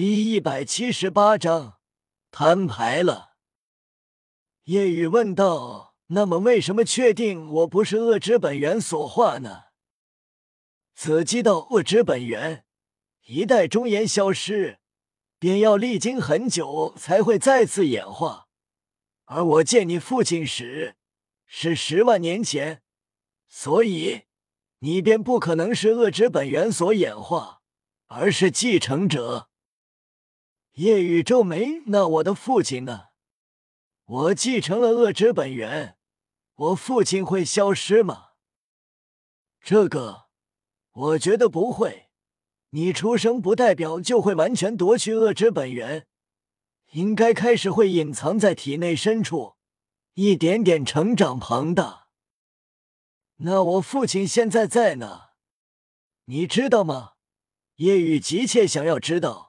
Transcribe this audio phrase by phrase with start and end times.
[0.00, 1.80] 第一百七十八章
[2.30, 3.32] 摊牌了。
[4.62, 9.64] 叶雨问道：“那么，为什么确定我不是恶之本源所化呢？”
[10.94, 12.64] 子姬道：“恶之本源
[13.26, 14.78] 一代忠言消失，
[15.40, 18.46] 便要历经很久才会再次演化。
[19.24, 20.94] 而我见你父亲时
[21.44, 22.82] 是十万年前，
[23.48, 24.26] 所以
[24.78, 27.62] 你便不可能是恶之本源所演化，
[28.06, 29.48] 而是继承者。”
[30.78, 33.06] 夜雨皱眉：“那我的父亲呢？”
[34.06, 35.96] 我继承了恶之本源，
[36.54, 38.28] 我父亲会消失吗？
[39.60, 40.28] 这个，
[40.92, 42.10] 我觉得不会。
[42.70, 46.06] 你出生不代表就会完全夺去恶之本源，
[46.92, 49.56] 应该开始会隐藏在体内深处，
[50.14, 52.06] 一点点成长庞大。
[53.38, 55.32] 那我父亲现在在哪？
[56.26, 57.14] 你知道吗？
[57.76, 59.47] 夜雨急切想要知道。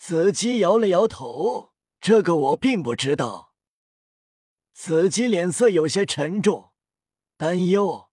[0.00, 1.74] 子姬摇了摇头。
[2.00, 3.54] 这个我并不知道。
[4.72, 6.72] 子姬脸色有些沉重，
[7.36, 8.08] 担忧、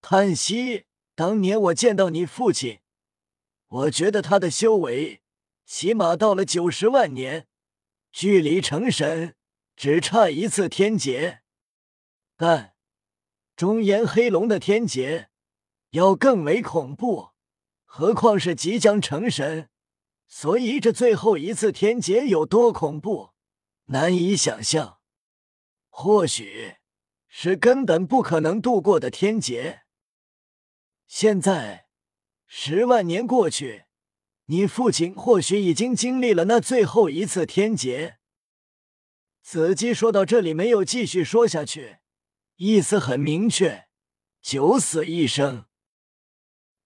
[0.00, 0.86] 叹息。
[1.16, 2.78] 当年我见到你父亲，
[3.66, 5.22] 我觉得他的修为
[5.66, 7.48] 起码到了九十万年，
[8.12, 9.34] 距离成神
[9.74, 11.42] 只差一次天劫。
[12.36, 12.74] 但
[13.56, 15.30] 中炎黑龙的天劫
[15.90, 17.30] 要更为恐怖，
[17.84, 19.70] 何况是即将成神。
[20.26, 23.30] 所以，这最后一次天劫有多恐怖，
[23.86, 24.98] 难以想象。
[25.88, 26.76] 或许
[27.28, 29.82] 是根本不可能度过的天劫。
[31.06, 31.86] 现在，
[32.46, 33.84] 十万年过去，
[34.46, 38.18] 你父亲或许已经经历了那最后一次天劫。
[39.40, 41.98] 子姬说到这里，没有继续说下去，
[42.56, 43.86] 意思很明确：
[44.40, 45.66] 九死一生。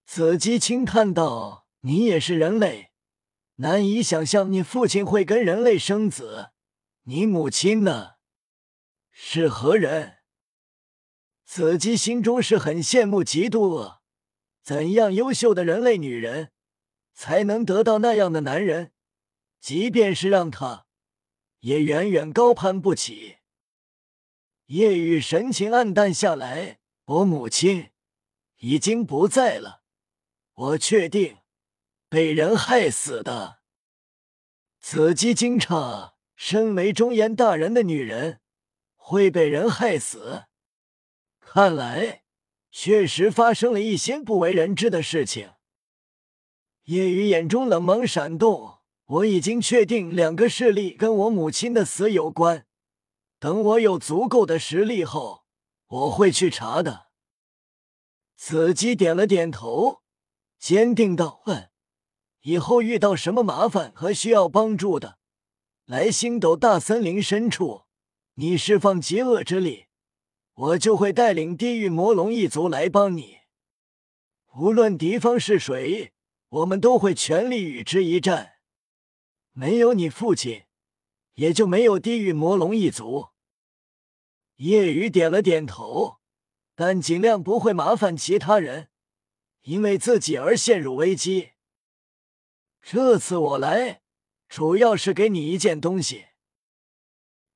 [0.05, 2.88] 子姬轻叹道：“你也是人类。”
[3.61, 6.51] 难以想象你父亲会跟人类生子，
[7.03, 8.13] 你母亲呢？
[9.11, 10.19] 是何人？
[11.45, 14.01] 子姬心中是很羡慕、嫉妒、恶。
[14.63, 16.53] 怎样优秀的人类女人
[17.15, 18.93] 才能得到那样的男人？
[19.61, 20.87] 即便是让他，
[21.61, 23.39] 也远远高攀不起。
[24.67, 27.91] 夜雨神情黯淡下来，我母亲
[28.59, 29.83] 已经不在了，
[30.55, 31.38] 我确定。
[32.11, 33.59] 被人害死的，
[34.81, 38.41] 子姬惊诧：身为忠言大人的女人
[38.97, 40.45] 会被人害死？
[41.39, 42.25] 看来
[42.71, 45.53] 确实发生了一些不为人知的事情。
[46.85, 52.67] 夜雨眼中冷芒闪动，我已经确定两个势力跟我母亲的死有关。
[53.39, 55.45] 等我有足够的实力后，
[55.87, 57.09] 我会去查的。
[58.35, 60.03] 子姬点了点头，
[60.59, 61.68] 坚定道：“问。”
[62.43, 65.19] 以后遇到什么麻烦和需要帮助的，
[65.85, 67.83] 来星斗大森林深处，
[68.35, 69.87] 你释放极恶之力，
[70.55, 73.39] 我就会带领地狱魔龙一族来帮你。
[74.55, 76.13] 无论敌方是谁，
[76.49, 78.55] 我们都会全力与之一战。
[79.53, 80.65] 没有你父亲，
[81.35, 83.29] 也就没有地狱魔龙一族。
[84.57, 86.19] 夜雨点了点头，
[86.75, 88.89] 但尽量不会麻烦其他人，
[89.63, 91.51] 因为自己而陷入危机。
[92.83, 94.03] 这次我来，
[94.49, 96.27] 主要是给你一件东西。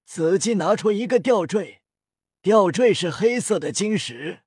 [0.04, 1.82] 子姬拿出一个吊坠，
[2.42, 4.42] 吊坠是黑色的晶石。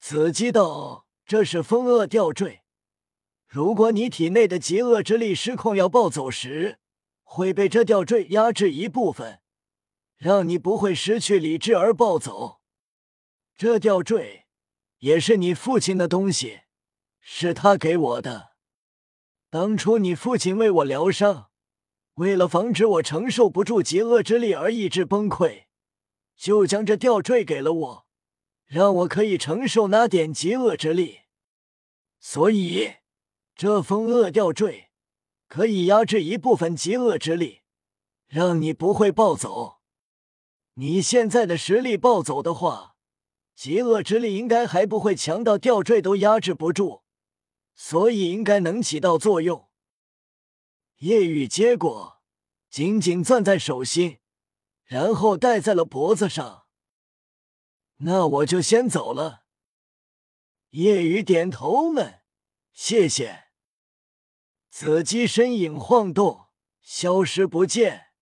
[0.00, 2.62] 子姬道：“这是风恶吊坠，
[3.46, 6.80] 如果你体内的极恶之力失控要暴走时，
[7.22, 9.40] 会被这吊坠压制一部分，
[10.16, 12.60] 让你不会失去理智而暴走。
[13.54, 14.46] 这吊坠
[14.98, 16.62] 也是你父亲的东西，
[17.20, 18.50] 是他给我的。”
[19.52, 21.50] 当初你父亲为我疗伤，
[22.14, 25.64] 为了防止我承受不住极恶之力而意志崩溃，
[26.34, 28.06] 就将这吊坠给了我，
[28.64, 31.18] 让我可以承受那点极恶之力。
[32.18, 32.94] 所以，
[33.54, 34.88] 这风恶吊坠
[35.48, 37.60] 可以压制一部分极恶之力，
[38.28, 39.80] 让你不会暴走。
[40.76, 42.94] 你现在的实力暴走的话，
[43.54, 47.02] 极恶之力应该还不会强到吊坠都压制不住。
[47.74, 49.68] 所以应该能起到作用。
[50.98, 52.22] 夜雨接过，
[52.70, 54.20] 紧紧攥在手心，
[54.84, 56.66] 然后戴在了脖子上。
[57.98, 59.44] 那我就先走了。
[60.70, 62.22] 夜雨点头们
[62.72, 63.44] ：“谢谢。”
[64.70, 66.46] 紫姬身影晃动，
[66.80, 68.12] 消失不见。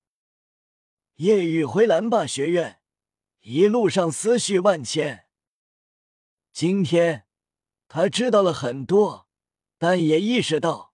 [1.17, 2.83] 夜雨回蓝霸学院，
[3.41, 5.29] 一路上思绪万千。
[6.53, 7.27] 今天
[7.87, 9.30] 他知道了很多。
[9.83, 10.93] 但也意识到，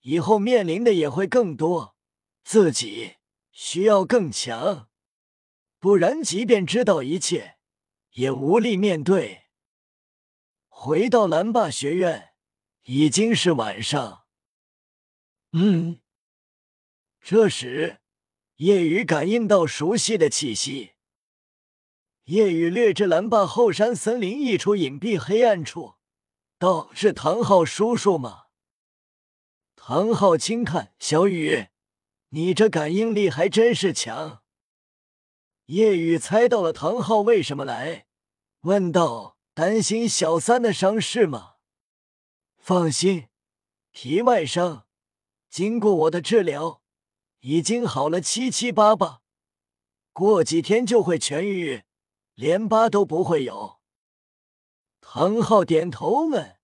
[0.00, 1.94] 以后面临的也会更多，
[2.42, 3.14] 自己
[3.52, 4.88] 需要更强，
[5.78, 7.58] 不然即便知道一切，
[8.14, 9.44] 也无力面对。
[10.66, 12.30] 回到蓝霸学院，
[12.86, 14.24] 已经是晚上。
[15.52, 16.00] 嗯，
[17.20, 18.00] 这时
[18.56, 20.94] 夜雨感应到熟悉的气息。
[22.24, 25.97] 夜雨掠至蓝霸后山森林一处隐蔽黑暗处，
[26.58, 28.46] 道：“是唐昊叔叔吗？”
[29.76, 31.68] 唐昊轻叹：“小雨，
[32.30, 34.42] 你这感应力还真是强。”
[35.66, 38.06] 夜雨猜到了唐昊为什么来，
[38.60, 39.36] 问道。
[39.54, 41.54] 担心小三的伤势吗？
[42.58, 43.26] 放心，
[43.90, 44.86] 皮外伤，
[45.50, 46.80] 经过我的治疗，
[47.40, 49.20] 已经好了七七八八，
[50.12, 51.82] 过几天就会痊愈，
[52.34, 53.77] 连疤都不会有。
[55.10, 56.58] 唐昊点头问：“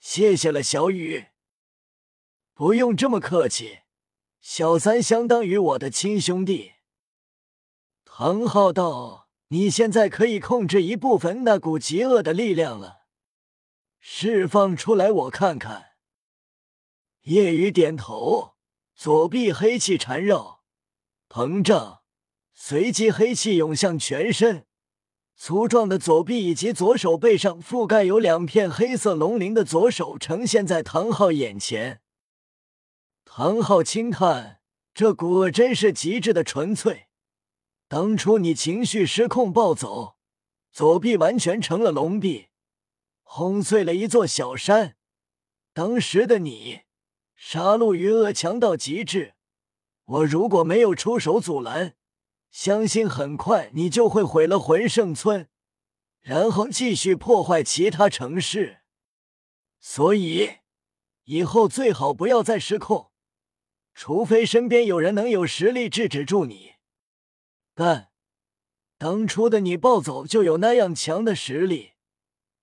[0.00, 1.26] 谢谢了，小雨。”
[2.54, 3.80] 不用这么客气，
[4.40, 6.72] 小三相当于我的亲兄弟。
[8.06, 9.28] 唐昊道。
[9.48, 13.02] 你现在可以控制一部分那股极恶的力量了，
[14.00, 15.96] 释放出来我看看。
[17.24, 18.54] 夜雨点头，
[18.94, 20.64] 左臂黑气缠绕，
[21.28, 22.02] 膨胀，
[22.54, 24.66] 随即黑气涌向全身。
[25.44, 32.00] 粗壮的左臂以及左手背上覆盖有两片黑色龙鳞的左手呈现在唐昊眼前。
[33.24, 34.60] 唐昊轻叹
[34.94, 37.08] ：“这股恶真是极致的纯粹。”
[37.90, 40.14] 当初你情绪失控暴走，
[40.70, 42.46] 左臂完全成了龙臂，
[43.24, 44.94] 轰碎了一座小山。
[45.74, 46.82] 当时的你
[47.34, 49.34] 杀戮余恶强到极致，
[50.04, 51.96] 我如果没有出手阻拦，
[52.52, 55.48] 相信很快你就会毁了魂圣村，
[56.20, 58.82] 然后继续破坏其他城市。
[59.80, 60.58] 所以
[61.24, 63.10] 以后最好不要再失控，
[63.94, 66.74] 除非身边有人能有实力制止住你。
[67.74, 68.10] 但
[68.98, 71.92] 当初的你暴走就有那样强的实力，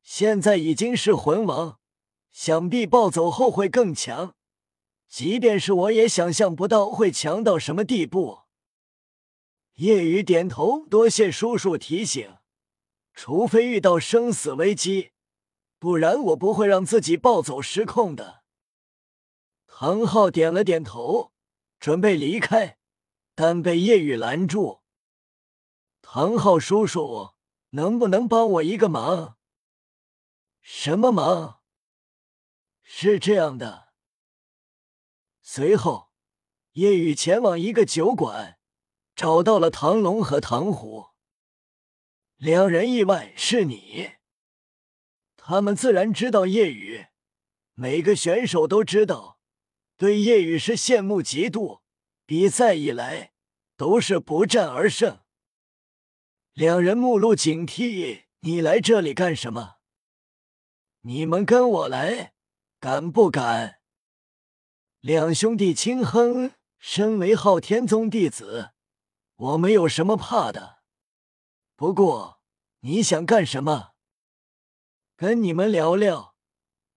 [0.04, 1.80] 现在已经是魂王，
[2.32, 4.36] 想必暴走后会更强。
[5.08, 8.42] 即便是我也想象不到会强到什么地步。
[9.80, 12.38] 夜雨点头，多谢叔叔提醒。
[13.14, 15.14] 除非遇到生死危机，
[15.78, 18.44] 不然我不会让自己暴走失控的。
[19.66, 21.32] 唐昊点了点头，
[21.80, 22.78] 准备离开，
[23.34, 24.82] 但被夜雨拦住。
[26.02, 27.36] 唐昊叔叔，
[27.70, 29.38] 能不能帮我一个忙？
[30.60, 31.62] 什么忙？
[32.84, 33.94] 是这样的。
[35.42, 36.12] 随后，
[36.74, 38.59] 叶雨前往一个酒馆，
[39.20, 41.08] 找到了唐龙和唐虎。
[42.38, 44.12] 两人意外是你，
[45.36, 47.08] 他们自然知道叶雨。
[47.74, 49.42] 每个选手都知道，
[49.98, 51.82] 对叶雨是羡慕嫉妒。
[52.26, 53.34] 比赛以来，
[53.76, 55.20] 都是不战而胜。
[56.54, 59.80] 两人目露警惕，你来这里干什么？
[61.02, 62.32] 你们跟我来，
[62.80, 63.82] 敢不敢？
[65.02, 68.72] 两兄弟轻哼，身为昊天宗弟子，
[69.40, 70.80] 我们有什么怕的？
[71.78, 72.42] 不过
[72.82, 73.94] 你想干什么？
[75.16, 76.36] 跟你们聊聊，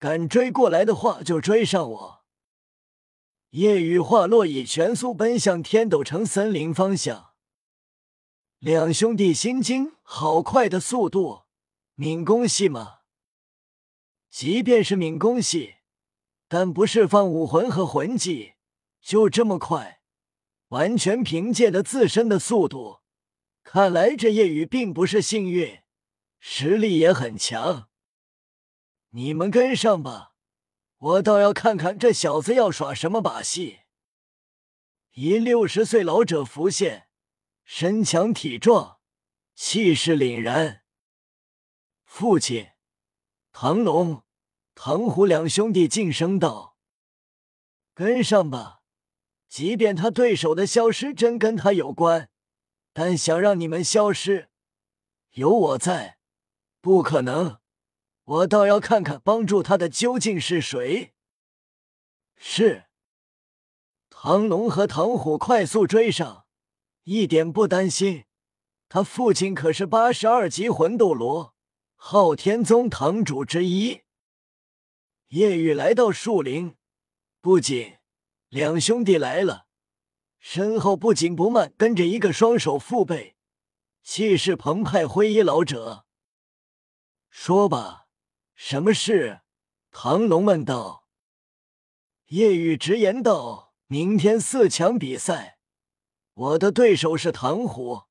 [0.01, 2.25] 敢追过来的话就追上我。
[3.51, 7.35] 夜雨话落，已全速奔向天斗城森林方向。
[8.59, 11.45] 两兄弟心惊，好快的速度，
[11.95, 13.03] 敏攻系吗？
[14.29, 15.77] 即便是敏攻系，
[16.49, 18.55] 但不释放武魂和魂技，
[19.01, 20.02] 就这么快，
[20.73, 23.01] 完全凭借着自身的速度。
[23.63, 25.81] 看来这夜雨并不是幸运，
[26.41, 27.89] 实力也很强。
[29.11, 30.35] 你们跟上吧，
[30.97, 33.81] 我倒要看看这小子要耍什么把戏。
[35.13, 37.09] 一六十岁老者浮现。
[37.65, 38.99] 身强体壮，
[39.55, 40.83] 气势凛然。
[42.05, 42.71] 父亲
[43.53, 44.25] 唐龙、
[44.75, 46.77] 唐虎两兄弟晋升道
[47.95, 48.82] ：“跟上吧，
[49.53, 52.31] 即便他对手的消失真跟他有关，
[52.95, 54.49] 但想让你们消失，
[55.33, 56.17] 有我在，
[56.81, 57.59] 不可能。
[58.25, 61.13] 我倒要看看帮助他的究竟是谁。”
[62.35, 62.85] 是。
[64.09, 66.47] 唐龙和唐虎快速追上。
[67.03, 68.25] 一点不担心，
[68.89, 71.55] 他父亲可是八十二级魂斗罗，
[71.95, 74.01] 昊天宗堂主之一。
[75.29, 76.75] 夜雨来到树林，
[77.43, 77.99] 不仅
[78.53, 79.65] 两兄弟来了，
[80.39, 83.35] 身后不紧不慢跟着一个双手负背、
[84.03, 86.05] 气势澎湃灰衣老者。
[87.31, 88.09] 说吧，
[88.55, 89.41] 什么事？
[89.91, 91.09] 唐龙问道。
[92.27, 95.59] 叶雨直言道：“明天四强比赛，
[96.35, 98.03] 我的对手是唐虎，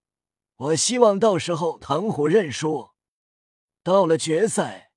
[0.55, 2.89] 我希望到时候唐虎认输。
[3.83, 4.91] 到了决赛，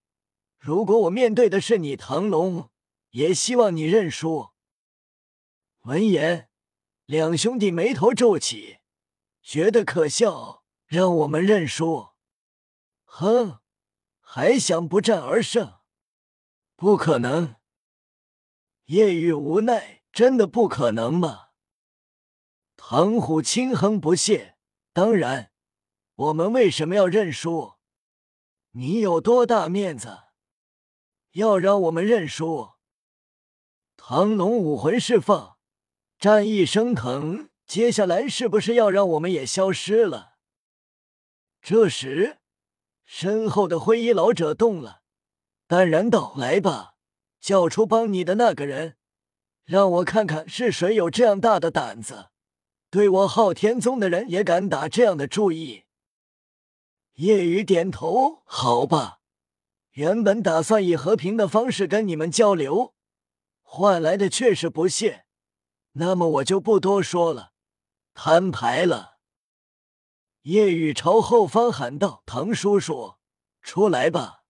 [0.59, 2.71] 如果我面对的是你唐龙，
[3.11, 4.49] 也希望你认输。”
[5.85, 6.49] 闻言，
[7.05, 8.79] 两兄弟眉头皱起，
[9.43, 10.65] 觉得可笑。
[10.87, 12.11] 让我们认输？
[13.05, 13.61] 哼，
[14.21, 15.81] 还想不战而胜？
[16.75, 17.57] 不可能！
[18.85, 21.49] 叶雨无奈，真的不可能吗？
[22.77, 24.57] 唐虎轻哼不屑
[24.95, 25.53] ：“当然，
[26.15, 27.75] 我们为什么要认输？
[28.71, 30.19] 你有多大面子，
[31.33, 32.75] 要让我们认输？”
[33.97, 35.54] 唐龙武魂释放，
[36.25, 40.37] 战意升腾，接下来是不是要让我们也消失了？
[41.61, 42.39] 这时，
[43.05, 45.03] 身后的灰衣老者动了，
[45.67, 46.95] 淡然道：“来吧。”
[47.43, 48.97] 叫出帮你的那个人，
[49.67, 52.31] 让我看看是谁有这样大的胆子，
[52.89, 55.85] 对我昊天宗的人也敢打这样的主意。
[57.17, 59.19] 叶雨点头，好吧。
[59.91, 62.95] 原本打算以和平的方式跟你们交流，
[63.61, 65.24] 换来的却是不屑。
[65.95, 67.53] 那么我就不多说了，
[68.15, 69.19] 摊牌了。
[70.43, 73.15] 叶雨朝后方喊道：“唐叔叔，
[73.63, 74.44] 出来吧。”